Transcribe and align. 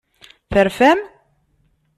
Terfam? 0.53 0.99